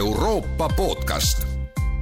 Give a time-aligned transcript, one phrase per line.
[0.00, 1.46] Euroopa podcast.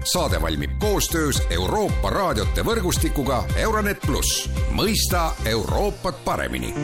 [0.04, 6.74] saade valmib koostöös Euroopa raadiote võrgustikuga Euronet pluss, mõista Euroopat paremini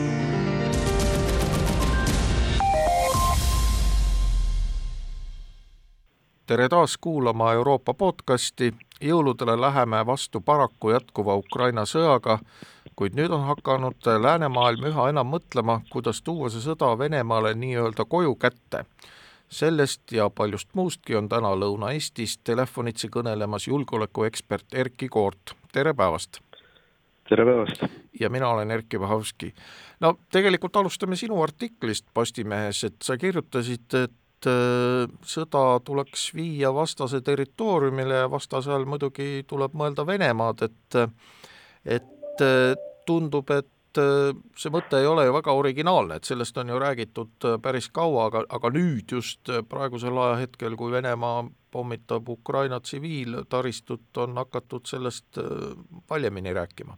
[6.47, 12.39] tere taas kuulama Euroopa podcasti, jõuludele läheme vastu paraku jätkuva Ukraina sõjaga,
[12.95, 18.35] kuid nüüd on hakanud läänemaailm üha enam mõtlema, kuidas tuua see sõda Venemaale nii-öelda koju
[18.35, 18.83] kätte.
[19.49, 26.41] Sellest ja paljust muustki on täna Lõuna-Eestis telefonitsi kõnelemas julgeolekuekspert Erkki Koort, tere päevast!
[27.29, 27.83] tere päevast!
[28.19, 29.53] ja mina olen Erkki Vahovski.
[29.99, 37.21] no tegelikult alustame sinu artiklist Postimehes, et sa kirjutasid, et äh, sõda tuleks viia vastase
[37.21, 40.99] territooriumile ja vastase all muidugi tuleb mõelda Venemaad, et
[41.85, 42.75] et äh,
[43.05, 43.69] tundub, et
[44.01, 48.27] äh, see mõte ei ole ju väga originaalne, et sellest on ju räägitud päris kaua,
[48.29, 55.41] aga, aga nüüd just praegusel ajahetkel, kui Venemaa pommitab Ukraina tsiviiltaristut, on hakatud sellest
[56.09, 56.95] valjemini rääkima.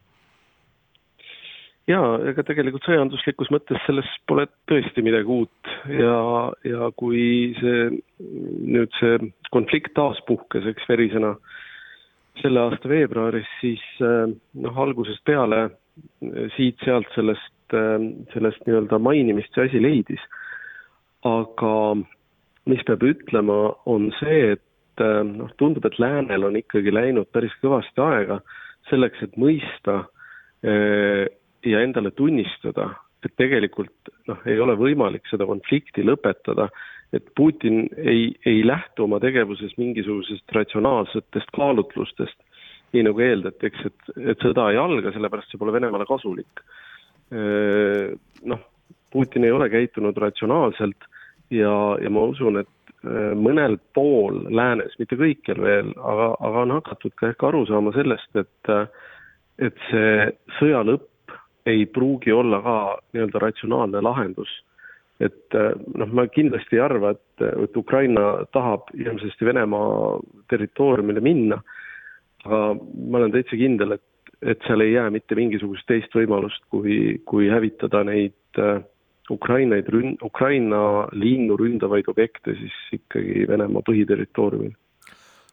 [1.87, 5.69] Jaa, ega tegelikult sõjanduslikus mõttes selles pole tõesti midagi uut.
[5.87, 6.17] Ja,
[6.67, 7.85] ja kui see,
[8.67, 11.37] nüüd see konflikt taas puhkes, eks, verisena
[12.41, 15.69] selle aasta veebruaris, siis noh, algusest peale
[16.55, 20.21] siit-sealt sellest, eh, sellest nii-öelda mainimist see asi leidis.
[21.25, 21.97] aga
[22.69, 27.99] mis peab ütlema, on see, et noh, tundub, et läänel on ikkagi läinud päris kõvasti
[27.99, 28.37] aega
[28.89, 30.05] selleks, et mõista
[30.63, 32.91] ja endale tunnistada,
[33.25, 36.69] et tegelikult noh, ei ole võimalik seda konflikti lõpetada,
[37.15, 42.37] et Putin ei, ei lähtu oma tegevuses mingisugusest ratsionaalsetest kaalutlustest,
[42.95, 46.63] nii nagu eeldatakse, et, et sõda ei alga, sellepärast see pole Venemaale kasulik.
[48.47, 48.61] Noh,
[49.11, 51.07] Putin ei ole käitunud ratsionaalselt
[51.51, 52.71] ja, ja ma usun, et
[53.37, 58.31] mõnel pool läänes, mitte kõikjal veel, aga, aga on hakatud ka ehk aru saama sellest,
[58.35, 58.73] et
[59.57, 60.27] et see
[60.59, 61.33] sõja lõpp
[61.67, 62.77] ei pruugi olla ka
[63.13, 64.49] nii-öelda ratsionaalne lahendus.
[65.19, 65.55] et
[65.97, 71.57] noh, ma kindlasti ei arva, et, et Ukraina tahab hirmsasti Venemaa territooriumile minna,
[72.47, 77.17] aga ma olen täitsa kindel, et, et seal ei jää mitte mingisugust teist võimalust, kui,
[77.27, 78.79] kui hävitada neid uh,
[79.31, 84.75] Ukrainaid rün-, Ukraina linnu ründavaid objekte siis ikkagi Venemaa põhiterritooriumil.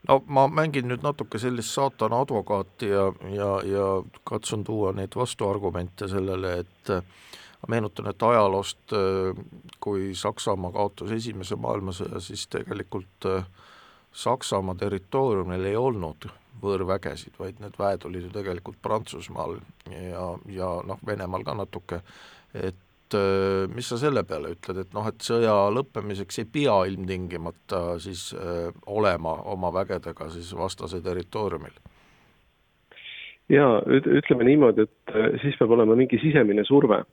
[0.09, 3.87] No ma mängin nüüd natuke sellist saatana advokaati ja, ja, ja
[4.28, 8.93] katsun tuua neid vastuargumente sellele, et ma meenutan, et ajaloost,
[9.81, 13.31] kui Saksamaa kaotas Esimese maailmasõja, siis tegelikult
[14.12, 16.28] Saksamaa territooriumil ei olnud
[16.63, 19.59] võõrvägesid, vaid need väed olid ju tegelikult Prantsusmaal
[19.91, 22.01] ja, ja noh, Venemaal ka natuke,
[22.55, 27.99] et äh, mis sa selle peale ütled, et noh, et sõja lõppemiseks ei pea ilmtingimata
[28.03, 31.75] siis öö, äh, olema oma vägedega siis vastase territooriumil?
[33.53, 37.05] jaa, ütleme niimoodi, et äh, siis peab olema mingi sisemine surve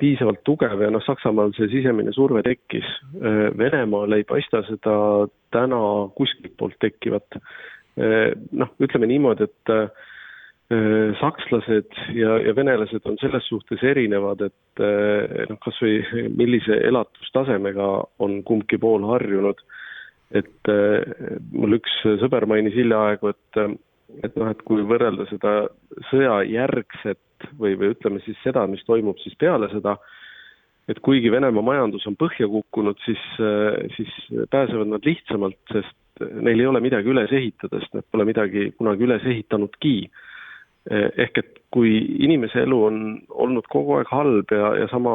[0.00, 2.86] piisavalt tugev ja noh, Saksamaal see sisemine surve tekkis.
[3.60, 4.94] Venemaal ei paista seda
[5.52, 5.80] täna
[6.16, 7.36] kuskilt poolt tekkivat.
[7.96, 9.72] Noh, ütleme niimoodi, et
[10.66, 16.80] Äh, sakslased ja, ja venelased on selles suhtes erinevad, et äh, noh, kas või millise
[16.88, 17.86] elatustasemega
[18.26, 19.62] on kumbki pool harjunud.
[20.34, 20.68] et
[21.54, 23.58] mul üks sõber mainis hiljaaegu, et,
[24.26, 25.52] et noh, et kui võrrelda seda
[26.08, 29.94] sõjajärgset või, või ütleme siis seda, mis toimub siis peale seda,
[30.88, 33.22] et kuigi Venemaa majandus on põhja kukkunud, siis,
[33.96, 34.12] siis
[34.50, 39.04] pääsevad nad lihtsamalt, sest neil ei ole midagi üles ehitada, sest nad pole midagi kunagi
[39.08, 39.96] üles ehitanudki
[40.86, 42.98] Eh, ehk et kui inimese elu on
[43.42, 45.14] olnud kogu aeg halb ja, ja sama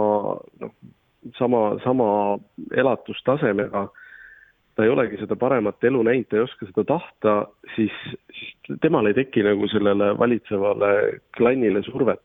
[0.60, 0.72] noh,
[1.38, 2.08] sama, sama
[2.76, 3.86] elatustasemega,
[4.76, 7.36] ta ei olegi seda paremat elu näinud, ta ei oska seda tahta,
[7.78, 7.96] siis,
[8.36, 10.92] siis temal ei teki nagu sellele valitsevale
[11.38, 12.24] klannile survet.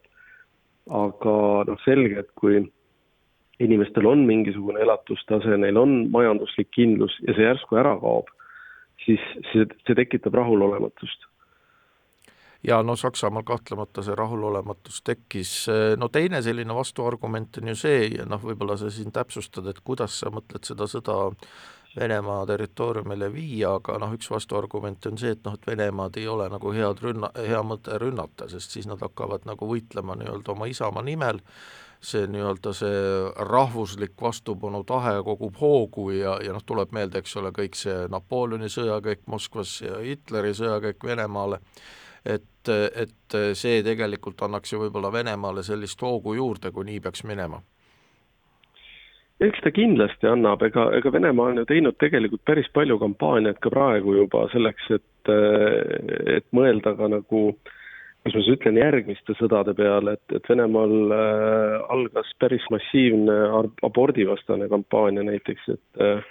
[0.87, 1.37] aga
[1.67, 2.61] noh, selge, et kui
[3.61, 8.29] inimestel on mingisugune elatustase, neil on majanduslik kindlus ja see järsku ära kaob,
[9.05, 9.23] siis
[9.53, 11.25] see, see tekitab rahulolematust.
[12.67, 15.53] Ja no Saksamaal kahtlemata see rahulolematus tekkis,
[15.97, 20.19] no teine selline vastuargument on ju see ja noh, võib-olla sa siin täpsustad, et kuidas
[20.21, 21.19] sa mõtled seda sõda
[21.97, 26.51] Venemaa territooriumile viia, aga noh, üks vastuargument on see, et noh, et Venemaad ei ole
[26.53, 31.07] nagu head rünna, hea mõte rünnata, sest siis nad hakkavad nagu võitlema nii-öelda oma isamaa
[31.07, 31.41] nimel,
[32.07, 33.03] see nii-öelda see
[33.51, 38.71] rahvuslik vastupanu tahe kogub hoogu ja, ja noh, tuleb meelde, eks ole, kõik see Napoleoni
[38.73, 41.61] sõjakäik Moskvas ja Hitleri sõjakäik Venemaale
[42.27, 42.71] et,
[43.03, 47.63] et see tegelikult annaks ju võib-olla Venemaale sellist hoogu juurde, kui nii peaks minema.
[49.41, 53.71] eks ta kindlasti annab, ega, ega Venemaa on ju teinud tegelikult päris palju kampaaniat ka
[53.71, 55.33] praegu juba selleks, et,
[56.39, 57.43] et mõelda ka nagu
[58.27, 63.37] kuidas ma siis ütlen, järgmiste sõdade peale, et, et Venemaal äh, algas päris massiivne
[63.87, 66.25] abordivastane kampaania näiteks, et äh,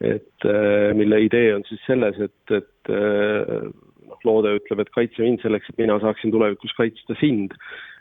[0.00, 3.68] et äh, mille idee on siis selles, et, et äh,
[4.08, 7.54] noh, loode ütleb, et kaitse mind selleks, et mina saaksin tulevikus kaitsta sind.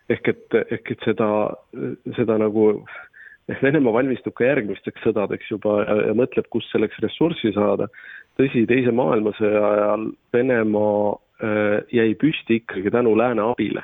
[0.09, 1.29] ehk et, ehk et seda,
[2.17, 2.71] seda nagu
[3.49, 7.89] Venemaa valmistub ka järgmisteks sõdadeks juba ja, ja mõtleb, kust selleks ressurssi saada.
[8.37, 11.17] tõsi, Teise maailmasõja ajal Venemaa
[11.91, 13.83] jäi püsti ikkagi tänu lääne abile.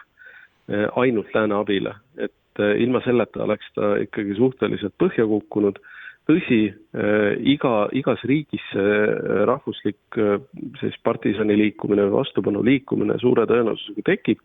[0.66, 5.78] Äh,, ainult lääne abile, et äh, ilma selleta oleks ta ikkagi suhteliselt põhja kukkunud.
[6.26, 10.40] Tõsi, äh, iga, igas riigis see äh, rahvuslik äh,
[10.80, 14.42] siis partisani liikumine või vastupanu liikumine suure tõenäosusega tekib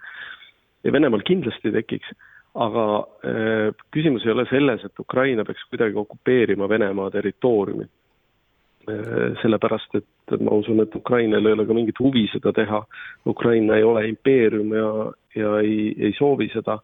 [0.85, 2.13] ja Venemaal kindlasti tekiks,
[2.61, 2.85] aga
[3.93, 7.85] küsimus ei ole selles, et Ukraina peaks kuidagi okupeerima Venemaa territooriumi.
[9.43, 12.83] Sellepärast, et ma usun, et Ukrainal ei ole ka mingit huvi seda teha,
[13.31, 14.91] Ukraina ei ole impeerium ja,
[15.37, 16.79] ja ei, ei soovi seda,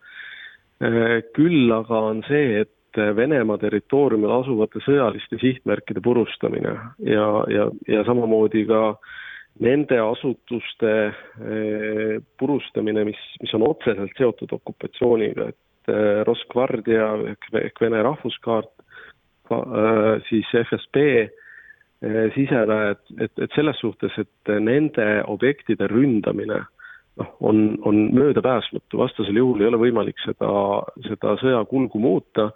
[1.37, 6.73] küll aga on see, et Venemaa territooriumil asuvate sõjaliste sihtmärkide purustamine
[7.05, 8.81] ja, ja, ja samamoodi ka
[9.63, 18.03] nende asutuste eh, purustamine, mis, mis on otseselt seotud okupatsiooniga, et eh, Rosgvardia ehk, Vene
[18.05, 18.73] rahvuskaart,
[19.57, 21.07] eh, siis FSB,
[22.35, 26.59] siseväed, et, et selles suhtes, et nende objektide ründamine
[27.17, 30.51] noh, on, on möödapääsmatu, vastasel juhul ei ole võimalik seda,
[31.09, 32.51] seda sõja kulgu muuta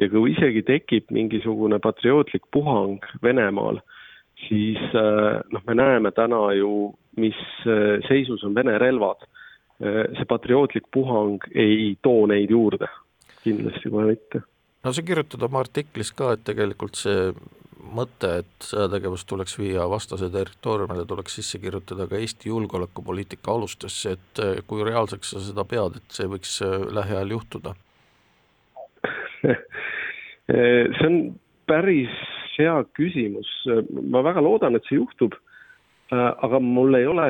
[0.00, 3.80] ja kui isegi tekib mingisugune patriootlik puhang Venemaal,
[4.46, 9.28] siis äh, noh, me näeme täna ju, mis äh, seisus on Vene relvad.
[9.82, 12.86] See patriootlik puhang ei too neid juurde,
[13.42, 14.42] kindlasti kohe mitte.
[14.84, 17.32] no sa kirjutad oma artiklis ka, et tegelikult see
[17.82, 24.42] mõte, et sõjategevus tuleks viia vastase territooriumile, tuleks sisse kirjutada ka Eesti julgeolekupoliitika alustesse, et
[24.66, 26.60] kui reaalseks sa seda pead, et see võiks
[26.94, 27.74] lähiajal juhtuda
[30.98, 31.18] see on
[31.70, 32.12] päris
[32.56, 33.48] hea küsimus,
[33.90, 35.34] ma väga loodan, et see juhtub,
[36.12, 37.28] aga mul ei ole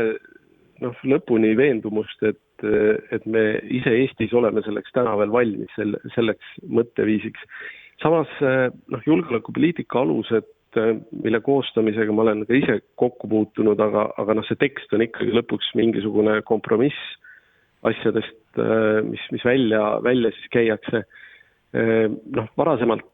[0.82, 2.66] noh, lõpuni veendumust, et,
[3.14, 7.46] et me ise Eestis oleme selleks täna veel valmis, selle, selleks mõtteviisiks.
[8.02, 10.48] Samas noh, julgeolekupoliitika alused,
[11.22, 15.34] mille koostamisega ma olen ka ise kokku puutunud, aga, aga noh, see tekst on ikkagi
[15.36, 16.96] lõpuks mingisugune kompromiss
[17.88, 18.38] asjadest,
[19.08, 21.02] mis, mis välja, välja siis käiakse
[21.72, 23.08] noh, varasemalt,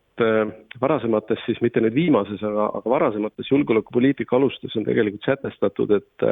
[0.83, 6.29] varasemates siis mitte nüüd viimases, aga, aga varasemates julgeolekupoliitika alustes on tegelikult sätestatud, et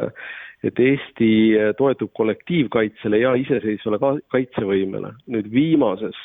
[0.65, 1.29] et Eesti
[1.77, 5.13] toetub kollektiivkaitsele ja iseseisvale ka kaitsevõimele.
[5.27, 6.17] nüüd viimases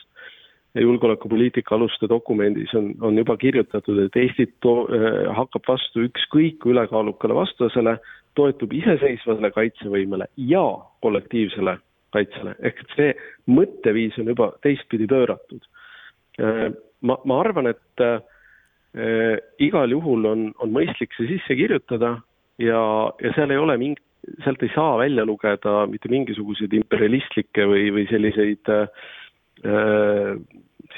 [0.80, 7.36] julgeolekupoliitika aluste dokumendis on, on juba kirjutatud, et Eesti to-, eh, hakkab vastu ükskõik ülekaalukale
[7.36, 7.98] vastasele,
[8.34, 10.64] toetub iseseisvale kaitsevõimele ja
[11.04, 11.76] kollektiivsele
[12.12, 13.12] kaitsele, ehk et see
[13.52, 15.64] mõtteviis on juba teistpidi pööratud.
[16.40, 16.70] Äh,
[17.04, 22.16] ma, ma arvan, et äh, igal juhul on, on mõistlik see sisse kirjutada
[22.60, 22.80] ja,
[23.20, 24.04] ja seal ei ole mingit,
[24.44, 29.08] sealt ei saa välja lugeda mitte mingisuguseid imperialistlikke või, või selliseid äh,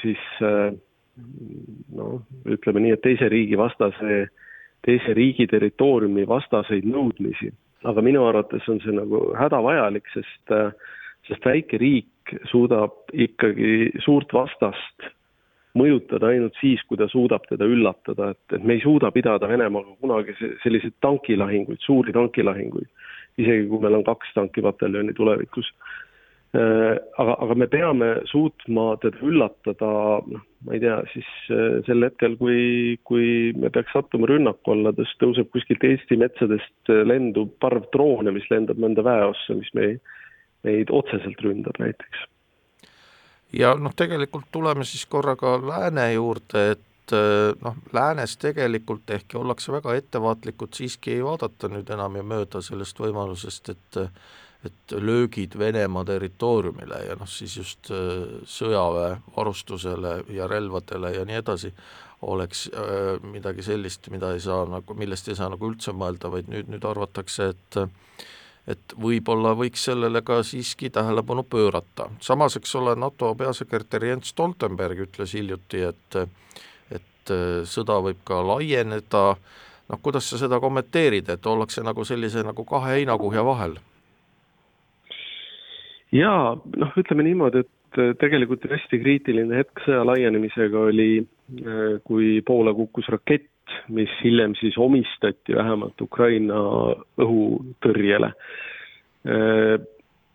[0.01, 0.71] siis äh,
[1.95, 4.25] noh, ütleme nii, et teise riigi vastase,
[4.85, 7.51] teise riigi territooriumi vastaseid nõudmisi.
[7.85, 10.53] aga minu arvates on see nagu hädavajalik, sest,
[11.27, 15.11] sest väike riik suudab ikkagi suurt vastast
[15.77, 19.95] mõjutada ainult siis, kui ta suudab teda üllatada, et, et me ei suuda pidada Venemaaga
[20.01, 22.87] kunagi selliseid tankilahinguid, suuri tankilahinguid,
[23.41, 25.69] isegi kui meil on kaks tankipataljoni tulevikus.
[26.55, 29.87] Äh, aga, aga me peame suutma teda üllatada,
[30.29, 34.93] noh, ma ei tea, siis äh, sel hetkel, kui, kui me peaks sattuma rünnaku alla,
[34.95, 40.13] tõst-, tõuseb kuskilt Eesti metsadest äh, lendu parv droone, mis lendab mõnda väeossa, mis meid,
[40.67, 42.23] meid otseselt ründab näiteks.
[43.57, 47.17] Ja noh, tegelikult tuleme siis korraga lääne juurde, et
[47.61, 52.99] noh, läänes tegelikult ehkki ollakse väga ettevaatlikud, siiski ei vaadata nüüd enam ja mööda sellest
[53.01, 53.99] võimalusest, et
[54.65, 61.39] et löögid Venemaa territooriumile ja noh, siis just eh, sõjaväe varustusele ja relvadele ja nii
[61.41, 61.73] edasi,
[62.21, 66.49] oleks äh, midagi sellist, mida ei saa nagu, millest ei saa nagu üldse mõelda, vaid
[66.51, 67.81] nüüd, nüüd arvatakse, et
[68.65, 72.09] et võib-olla võiks sellele ka siiski tähelepanu pöörata.
[72.19, 76.17] samas, eks ole, NATO peasekretär Jens Stoltenberg ütles hiljuti, et
[76.91, 79.25] et äh, sõda võib ka laieneda,
[79.89, 83.77] noh, kuidas sa seda kommenteerid, et ollakse nagu sellise nagu kahe heinakuhja vahel?
[86.15, 91.25] Jaa, noh, ütleme niimoodi, et tegelikult hästi kriitiline hetk sõja laienemisega oli,
[92.07, 93.51] kui Poola kukkus rakett,
[93.93, 96.59] mis hiljem siis omistati vähemalt Ukraina
[97.21, 98.31] õhutõrjele.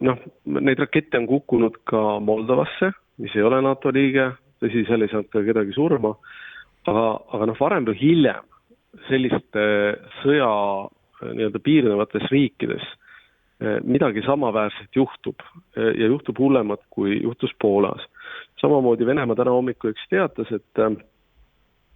[0.01, 0.23] Noh,
[0.57, 4.31] neid rakette on kukkunud ka Moldovasse, mis ei ole NATO liige,
[4.63, 6.15] tõsi, seal ei saanud ka kedagi surma,
[6.89, 7.05] aga,
[7.37, 8.49] aga noh, varem või hiljem
[9.11, 9.67] selliste
[10.23, 10.51] sõja
[11.21, 12.87] nii-öelda piirnevates riikides
[13.85, 15.41] midagi samaväärset juhtub
[15.77, 18.07] eh, ja juhtub hullemat, kui juhtus Poolas.
[18.61, 20.97] samamoodi Venemaa täna hommikul üks teatas, et eh,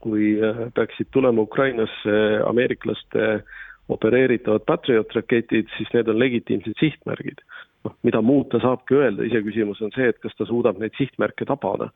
[0.04, 0.35] kui
[0.75, 2.16] peaksid tulema Ukrainasse
[2.47, 3.44] ameeriklaste
[3.88, 7.40] opereeritavad Patriot raketid, siis need on legitiimsed sihtmärgid.
[7.85, 11.44] noh, mida muud ta saabki öelda, iseküsimus on see, et kas ta suudab neid sihtmärke
[11.49, 11.90] tabada.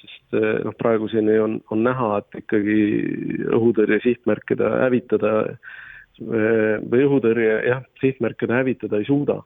[0.00, 2.80] sest noh, praeguseni on, on näha, et ikkagi
[3.52, 5.32] õhutõrje sihtmärkide hävitada
[6.20, 9.40] või õhutõrje jah, sihtmärke ta hävitada ei suuda.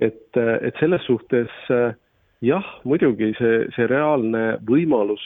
[0.00, 1.50] et, et selles suhtes
[2.44, 5.24] jah, muidugi see, see reaalne võimalus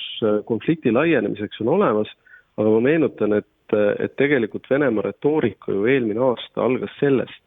[0.49, 2.11] konflikti laienemiseks on olemas,
[2.57, 7.41] aga ma meenutan, et, et tegelikult Venemaa retoorika ju eelmine aasta algas sellest,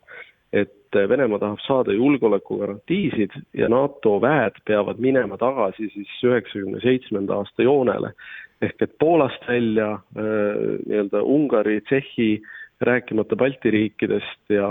[0.53, 7.65] et Venemaa tahab saada julgeolekugarantiisid ja NATO väed peavad minema tagasi siis üheksakümne seitsmenda aasta
[7.65, 8.13] joonele.
[8.61, 14.69] ehk et Poolast välja nii-öelda Ungari, Tšehhi äh, rääkimata Balti riikidest ja,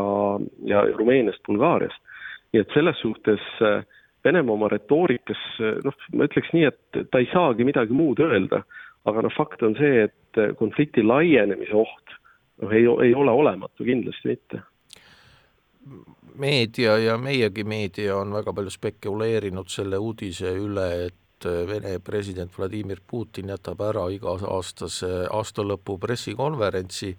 [0.64, 2.00] ja Rumeeniast, Bulgaariast.
[2.52, 3.84] nii et selles suhtes äh,
[4.24, 8.62] Venemaa oma retoorikas, äh, noh, ma ütleks nii, et ta ei saagi midagi muud öelda,
[9.04, 12.14] aga noh, fakt on see, et äh, konflikti laienemise oht
[12.62, 14.62] noh, ei, ei ole olematu, kindlasti mitte.
[16.40, 23.02] Meedia ja meiegi meedia on väga palju spekuleerinud selle uudise üle, et Vene president Vladimir
[23.06, 27.10] Putin jätab ära iga-aastase aastalõpu pressikonverentsi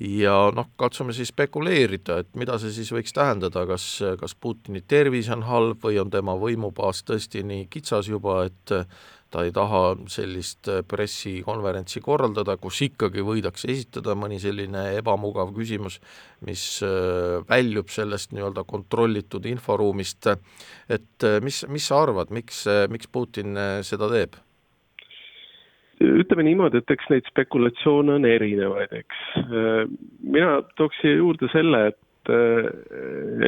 [0.00, 3.90] ja noh, katsume siis spekuleerida, et mida see siis võiks tähendada, kas,
[4.20, 8.74] kas Putini tervis on halb või on tema võimubaas tõesti nii kitsas juba, et
[9.28, 15.98] ta ei taha sellist pressikonverentsi korraldada, kus ikkagi võidakse esitada mõni selline ebamugav küsimus,
[16.46, 20.30] mis äh, väljub sellest nii-öelda kontrollitud inforuumist,
[20.88, 24.38] et mis, mis sa arvad, miks, miks Putin seda teeb?
[26.04, 29.24] Ütleme niimoodi, et eks neid spekulatsioone on erinevaid, eks.
[30.22, 32.32] mina tooks siia juurde selle, et,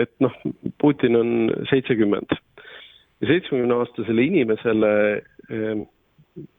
[0.00, 0.34] et noh,
[0.80, 1.32] Putin on
[1.70, 2.34] seitsekümmend
[3.20, 4.92] ja seitsmekümneaastasele inimesele
[5.52, 5.82] eh,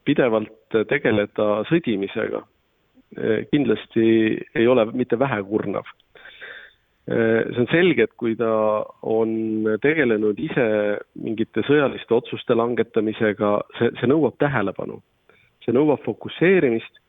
[0.05, 2.45] pidevalt tegeleda sõdimisega
[3.51, 5.83] kindlasti ei ole mitte vähekurnav.
[7.12, 8.51] See on selge, et kui ta
[9.01, 10.65] on tegelenud ise
[11.19, 15.01] mingite sõjaliste otsuste langetamisega, see, see nõuab tähelepanu
[15.65, 17.00] see nõuab fokusseerimist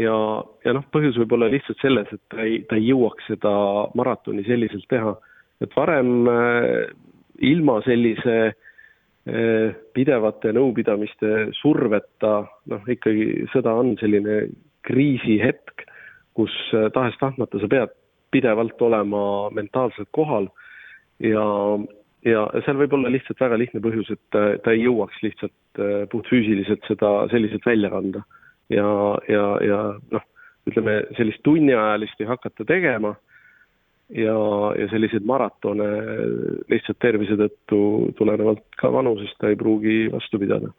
[0.00, 0.16] ja,
[0.64, 3.54] ja noh, põhjus võib olla lihtsalt selles, et ta ei, ta ei jõuaks seda
[3.98, 5.14] maratoni selliselt teha.
[5.62, 6.90] et varem äh,
[7.46, 14.48] ilma sellise äh, pidevate nõupidamiste surveta, noh ikkagi sõda on selline
[14.84, 15.86] kriisihetk,
[16.34, 17.94] kus äh, tahes-tahtmata sa pead
[18.34, 20.48] pidevalt olema mentaalselt kohal
[21.22, 21.46] ja,
[22.24, 26.04] ja seal võib olla lihtsalt väga lihtne põhjus, et ta, ta ei jõuaks lihtsalt äh,
[26.12, 28.24] puhtfüüsiliselt seda selliselt välja kanda.
[28.72, 28.88] ja,
[29.28, 29.80] ja, ja
[30.14, 30.24] noh,
[30.68, 33.12] ütleme sellist tunniajalist ei hakata tegema
[34.08, 34.36] ja,
[34.78, 35.88] ja selliseid maratone
[36.72, 37.80] lihtsalt tervise tõttu
[38.16, 40.72] tulenevalt ka vanusest ta ei pruugi vastu pidada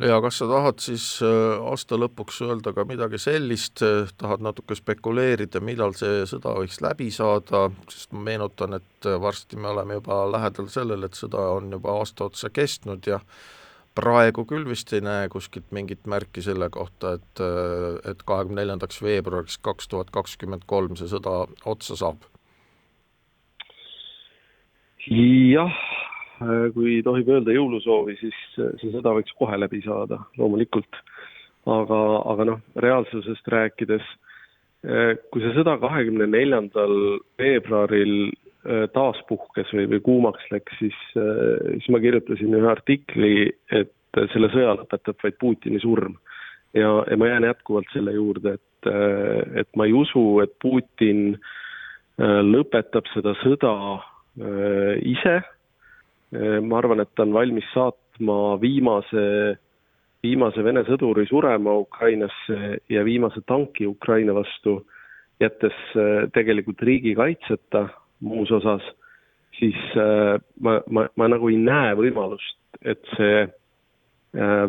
[0.00, 4.76] ja kas sa tahad siis äh, aasta lõpuks öelda ka midagi sellist, äh, tahad natuke
[4.76, 10.00] spekuleerida, millal see sõda võiks läbi saada, sest ma meenutan, et äh, varsti me oleme
[10.00, 13.20] juba lähedal sellele, et sõda on juba aasta otsa kestnud ja
[13.96, 17.44] praegu küll vist ei näe kuskilt mingit märki selle kohta, et,
[18.04, 22.28] et kahekümne neljandaks veebruariks kaks tuhat kakskümmend kolm see sõda otsa saab.
[25.08, 25.72] jah
[26.74, 31.02] kui tohib öelda jõulusoovi, siis see sõda võiks kohe läbi saada, loomulikult.
[31.66, 32.00] aga,
[32.30, 34.04] aga noh, reaalsusest rääkides,
[34.86, 38.32] äh, kui see sõda kahekümne neljandal veebruaril
[38.90, 44.72] taas puhkes või, või kuumaks läks, siis, siis ma kirjutasin ühe artikli, et selle sõja
[44.74, 46.16] lõpetab vaid Putini surm.
[46.74, 48.90] ja, ja ma jään jätkuvalt selle juurde, et,
[49.62, 51.36] et ma ei usu, et Putin
[52.18, 53.76] lõpetab seda sõda
[55.06, 55.36] ise
[56.32, 59.22] ma arvan, et ta on valmis saatma viimase,
[60.24, 64.80] viimase Vene sõduri surema Ukrainasse ja viimase tanki Ukraina vastu,
[65.40, 67.86] jättes äh, tegelikult riigi kaitseta
[68.20, 68.82] muus osas,
[69.58, 73.46] siis äh, ma, ma, ma nagu ei näe võimalust, et see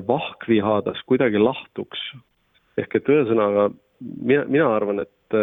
[0.07, 1.99] vahkvihaadas kuidagi lahtuks.
[2.79, 3.65] ehk et ühesõnaga,
[3.99, 5.35] mina, mina arvan, et,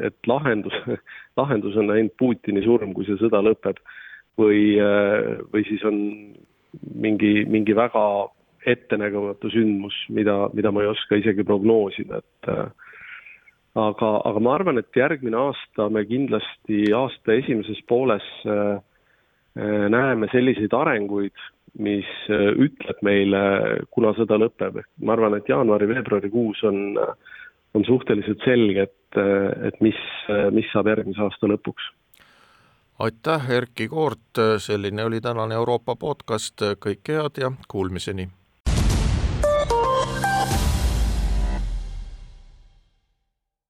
[0.00, 0.76] et lahendus,
[1.40, 3.82] lahendus on ainult Putini surm, kui see sõda lõpeb
[4.40, 5.98] või, äh, või siis on
[6.94, 8.04] mingi, mingi väga
[8.66, 12.64] ettenägematu sündmus, mida, mida ma ei oska isegi prognoosida, et äh,
[13.78, 18.78] aga, aga ma arvan, et järgmine aasta me kindlasti aasta esimeses pooles äh,
[19.54, 21.36] näeme selliseid arenguid,
[21.78, 23.40] mis ütleb meile,
[23.94, 26.80] kuna sõda lõpeb, ehk ma arvan, et jaanuari-veebruarikuus on,
[27.74, 29.18] on suhteliselt selge, et,
[29.70, 29.98] et mis,
[30.54, 31.86] mis saab järgmise aasta lõpuks
[32.98, 34.20] aitäh, Erkki Koort,
[34.58, 38.28] selline oli tänane Euroopa podcast, kõike head ja kuulmiseni!